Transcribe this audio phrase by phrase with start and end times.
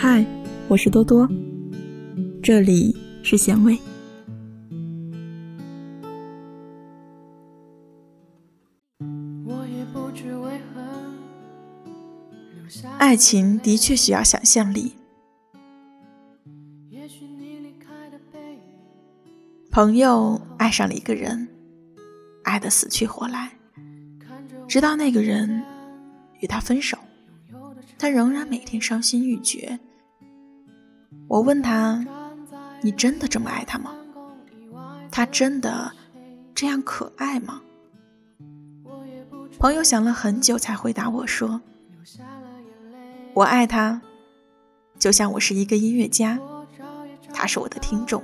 [0.00, 0.24] 嗨，
[0.68, 1.28] 我是多多，
[2.40, 3.76] 这里是咸味。
[12.96, 14.92] 爱情的确需要想象力。
[19.72, 21.48] 朋友爱上了一个人，
[22.44, 23.50] 爱得死去活来，
[24.68, 25.64] 直到那个人
[26.38, 26.96] 与他分手，
[27.98, 29.80] 他仍然每天伤心欲绝。
[31.28, 32.04] 我问他
[32.80, 33.94] ：“你真的这么爱他吗？
[35.10, 35.92] 他真的
[36.54, 37.60] 这样可爱吗？”
[39.58, 41.60] 朋友想了很久，才回答我说
[43.34, 44.00] ：“我爱他，
[44.98, 46.38] 就像我是一个音乐家，
[47.34, 48.22] 他是我的听众，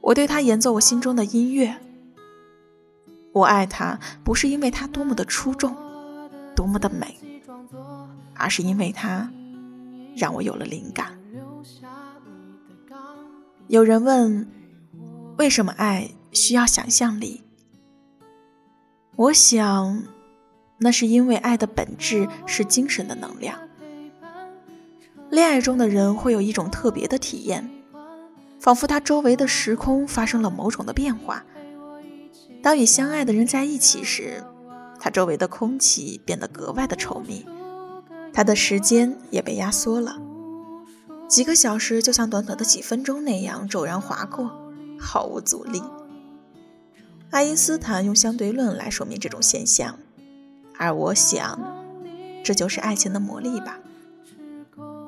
[0.00, 1.76] 我对他演奏我心中的音乐。
[3.32, 5.76] 我爱他，不是因为他多么的出众，
[6.54, 7.18] 多么的美，
[8.34, 9.30] 而是因为他
[10.16, 11.12] 让我有了灵感。”
[13.72, 14.46] 有人问
[15.38, 17.42] ：“为什么爱需要想象力？”
[19.16, 20.02] 我想，
[20.76, 23.58] 那是因为爱的本质是精神的能量。
[25.30, 27.66] 恋爱中的人会有一种特别的体验，
[28.60, 31.42] 仿佛他周围的时空发生了某种的变化。
[32.62, 34.44] 当与相爱的人在一起时，
[35.00, 37.46] 他周围的空气变得格外的稠密，
[38.34, 40.20] 他的时间也被压缩了。
[41.32, 45.82] 几个小时就像短短的几分钟那样骤然划过，毫无阻力。
[47.30, 49.98] 爱因斯坦用相对论来说明这种现象，
[50.76, 51.58] 而我想，
[52.44, 53.80] 这就是爱情的魔力吧。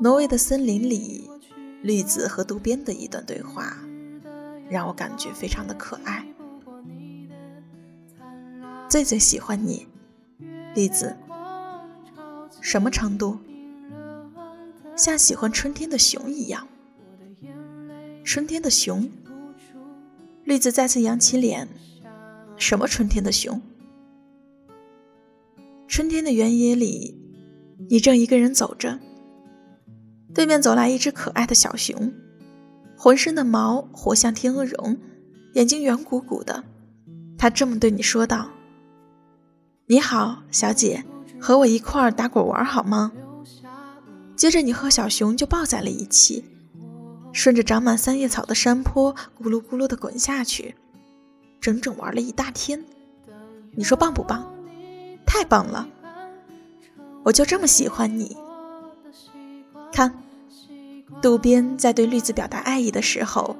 [0.00, 1.28] 挪威的森林里，
[1.82, 3.76] 绿子和渡边的一段对话，
[4.70, 6.26] 让我感觉非常的可爱。
[8.88, 9.86] 最最喜欢你，
[10.74, 11.14] 绿子，
[12.62, 13.38] 什么程度？
[14.96, 16.68] 像喜欢春天的熊一样，
[18.24, 19.10] 春天的熊。
[20.44, 21.66] 绿子再次扬起脸，
[22.56, 23.60] 什么春天的熊？
[25.88, 27.18] 春天的原野里，
[27.88, 29.00] 你正一个人走着，
[30.32, 32.12] 对面走来一只可爱的小熊，
[32.96, 34.96] 浑身的毛活像天鹅绒，
[35.54, 36.62] 眼睛圆鼓鼓的。
[37.36, 38.48] 他这么对你说道
[39.86, 41.04] ：“你好，小姐，
[41.40, 43.12] 和我一块儿打滚玩好吗？”
[44.36, 46.44] 接着，你和小熊就抱在了一起，
[47.32, 50.74] 顺着长满三叶草的山坡咕噜咕噜地滚下去，
[51.60, 52.84] 整整玩了一大天。
[53.76, 54.52] 你说棒不棒？
[55.26, 55.88] 太棒了！
[57.24, 58.36] 我就这么喜欢你。
[59.92, 60.22] 看，
[61.22, 63.56] 渡边在对绿子表达爱意的时候，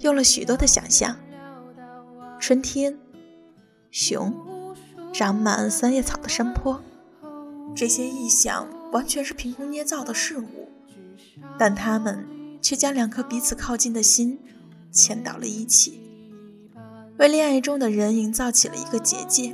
[0.00, 1.16] 用了许多的想象：
[2.38, 2.98] 春天，
[3.90, 4.32] 熊，
[5.12, 6.80] 长满三叶草的山坡，
[7.74, 8.68] 这些意象。
[8.94, 10.68] 完全是凭空捏造的事物，
[11.58, 12.24] 但他们
[12.62, 14.38] 却将两颗彼此靠近的心
[14.92, 16.00] 牵到了一起，
[17.18, 19.52] 为恋爱中的人营造起了一个结界，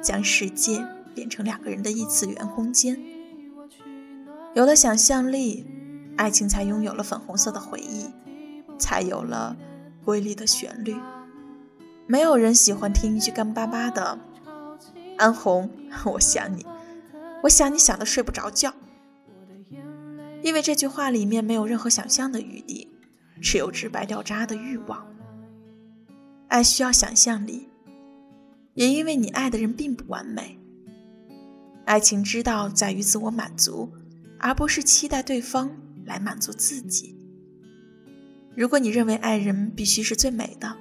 [0.00, 0.82] 将世界
[1.14, 2.98] 变成两个人的异次元空间。
[4.54, 5.66] 有了想象力，
[6.16, 8.06] 爱情才拥有了粉红色的回忆，
[8.78, 9.54] 才有了
[10.06, 10.96] 瑰丽的旋律。
[12.06, 14.18] 没有人喜欢听一句干巴巴的
[15.18, 15.68] “安红，
[16.06, 16.64] 我想你”。
[17.44, 18.72] 我想你想的睡不着觉，
[20.42, 22.88] 因为这句话里面没有任何想象的余地，
[23.42, 25.06] 只有直白掉渣的欲望。
[26.48, 27.68] 爱需要想象力，
[28.72, 30.58] 也因为你爱的人并不完美。
[31.84, 33.92] 爱情之道在于自我满足，
[34.38, 35.70] 而不是期待对方
[36.06, 37.14] 来满足自己。
[38.56, 40.78] 如果你认为爱人必须是最美的，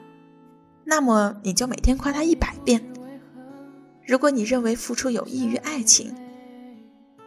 [0.86, 2.82] 那么你就每天夸他一百遍。
[4.08, 6.16] 如果你认为付出有益于爱情，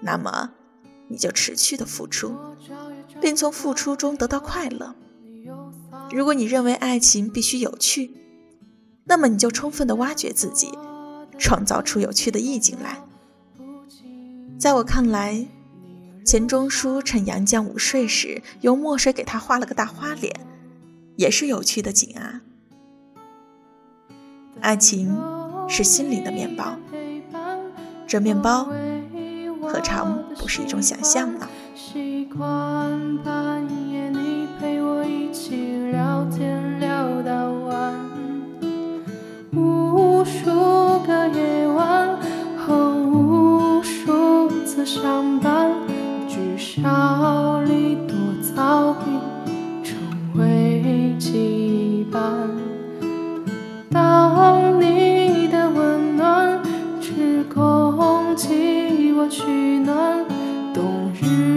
[0.00, 0.50] 那么，
[1.08, 2.34] 你就持续的付出，
[3.20, 4.94] 并从付出中得到快乐。
[6.10, 8.12] 如果你认为爱情必须有趣，
[9.04, 10.70] 那么你就充分的挖掘自己，
[11.38, 13.02] 创造出有趣的意境来。
[14.58, 15.46] 在我看来，
[16.24, 20.34] 钱钟书趁杨绛午睡时用墨水给她画了个大花脸，
[21.16, 22.42] 也是有趣的景啊。
[24.60, 25.16] 爱情
[25.68, 26.78] 是心灵的面包，
[28.06, 28.68] 这面包。
[29.68, 31.48] 何尝不是一种想象呢？
[61.22, 61.55] mm.